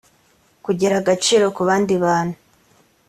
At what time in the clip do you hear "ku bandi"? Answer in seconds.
1.55-1.93